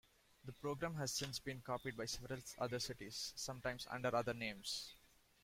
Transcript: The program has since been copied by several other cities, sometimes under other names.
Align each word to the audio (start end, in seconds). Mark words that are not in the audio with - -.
The 0.45 0.51
program 0.51 0.95
has 0.95 1.11
since 1.11 1.37
been 1.37 1.61
copied 1.61 1.95
by 1.95 2.05
several 2.05 2.39
other 2.57 2.79
cities, 2.79 3.33
sometimes 3.35 3.85
under 3.87 4.15
other 4.15 4.33
names. 4.33 4.95